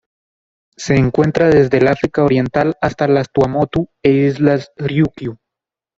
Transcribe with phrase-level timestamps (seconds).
[0.77, 5.37] Se encuentra desde el África Oriental hasta las Tuamotu e Islas Ryukyu.